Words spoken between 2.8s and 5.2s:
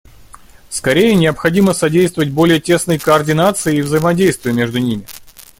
координации и взаимодействию между ними.